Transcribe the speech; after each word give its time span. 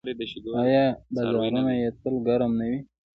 آیا 0.63 0.83
بازارونه 1.13 1.71
یې 1.79 1.89
تل 2.01 2.15
ګرم 2.27 2.51
نه 2.59 2.65
وي؟ 2.69 2.77